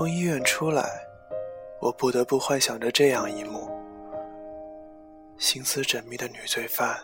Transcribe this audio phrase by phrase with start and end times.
[0.00, 1.06] 从医院出来，
[1.78, 3.70] 我不得不幻想着这样一幕：
[5.36, 6.96] 心思缜密的女罪犯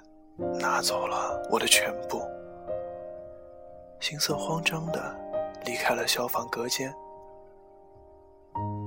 [0.59, 2.23] 拿走了我的全部，
[4.01, 5.15] 心色慌张的
[5.67, 6.91] 离开了消防隔间，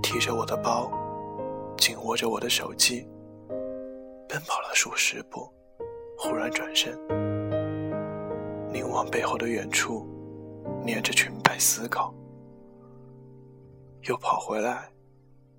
[0.02, 0.92] 提着我的包，
[1.78, 3.08] 紧握着我的手机，
[4.28, 5.48] 奔跑了数十步，
[6.18, 6.98] 忽然转身，
[8.74, 10.04] 凝望背后的远处，
[10.84, 12.12] 捏着裙摆思考。
[14.04, 14.90] 又跑回来，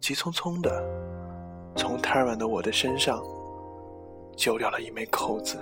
[0.01, 0.83] 急匆匆的
[1.77, 3.23] 从瘫软的我的身上
[4.37, 5.59] 揪掉了一枚扣子，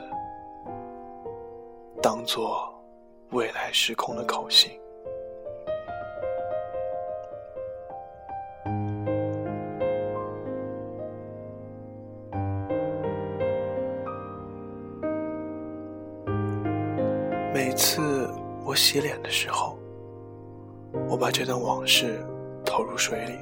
[2.01, 2.73] 当做
[3.31, 4.81] 未来时空的口信。
[17.53, 18.31] 每次
[18.65, 19.77] 我洗脸的时候，
[21.09, 22.25] 我把这段往事。
[22.79, 23.41] 投入水里，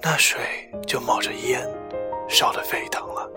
[0.00, 0.38] 那水
[0.86, 1.68] 就冒着烟，
[2.28, 3.28] 烧得沸腾了。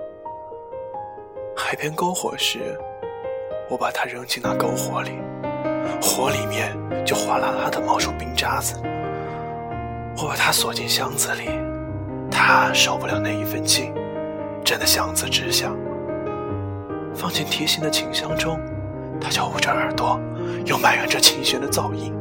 [1.55, 2.79] 海边篝火时，
[3.71, 5.13] 我把它扔进那篝火里，
[5.99, 8.79] 火里面就哗啦啦的冒出冰渣子。
[10.15, 11.49] 我把它锁进箱子里，
[12.29, 13.91] 它受不了那一份气，
[14.63, 15.75] 震得箱子直响。
[17.15, 18.59] 放进提琴的琴箱中，
[19.19, 20.19] 它就捂着耳朵，
[20.67, 22.13] 又埋怨着琴弦的噪音。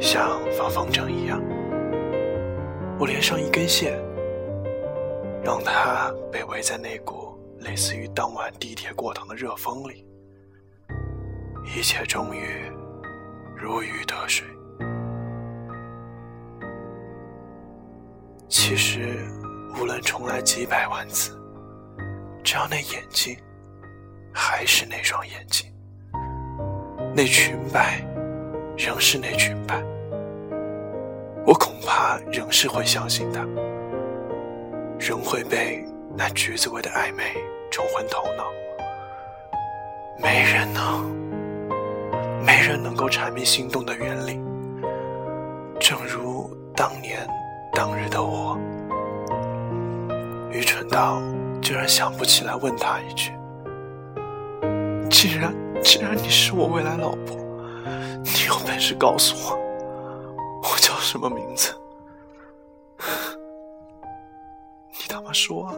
[0.00, 1.42] 像放风筝一样，
[2.98, 3.98] 我连上一根线，
[5.42, 10.06] 让它被围在那股类似于当晚地铁过堂的热风里。
[11.64, 12.40] 一切终于
[13.56, 14.46] 如鱼得水。
[18.48, 19.18] 其实，
[19.78, 21.38] 无论重来几百万次，
[22.42, 23.36] 只要那眼睛
[24.32, 25.70] 还是那双眼睛，
[27.14, 28.02] 那裙摆。
[28.78, 29.82] 仍是那裙摆，
[31.44, 33.44] 我恐怕仍是会相信他，
[35.00, 35.84] 仍会被
[36.16, 37.24] 那橘子味的暧昧
[37.72, 38.44] 冲昏头脑。
[40.22, 41.10] 没人能，
[42.46, 44.40] 没人能够阐明心动的原理。
[45.80, 47.28] 正如当年
[47.72, 48.56] 当日的我，
[50.52, 51.20] 愚蠢到
[51.60, 53.32] 居然想不起来问他一句：
[55.10, 55.52] 既然
[55.82, 57.36] 既然你是我未来老婆。
[58.48, 59.54] 有本事告诉我，
[60.62, 61.78] 我叫什么名字？
[64.90, 65.70] 你他妈说！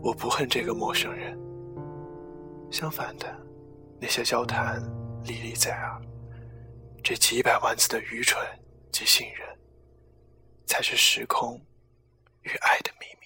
[0.00, 1.36] 我不恨这个陌生人，
[2.70, 3.26] 相反的，
[4.00, 4.80] 那些交谈
[5.24, 6.00] 历历在耳，
[7.02, 8.40] 这几百万次的愚蠢
[8.92, 9.58] 及信任，
[10.66, 11.60] 才是时空
[12.42, 13.23] 与爱的秘密。